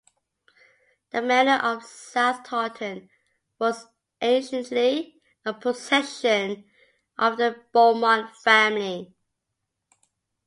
The 1.11 1.21
manor 1.21 1.57
of 1.63 1.83
South 1.83 2.43
Tawton 2.43 3.11
was 3.59 3.85
anciently 4.19 5.21
a 5.45 5.53
possession 5.53 6.67
of 7.19 7.37
the 7.37 7.63
Beaumont 7.71 8.35
family. 8.37 9.13